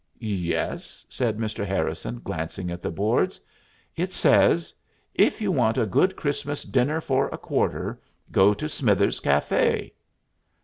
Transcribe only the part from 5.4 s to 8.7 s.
You Want a Good Christmas Dinner for a Quarter, Go to